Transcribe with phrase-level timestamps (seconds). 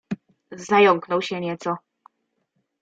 [0.51, 1.75] "Zająknął się nieco."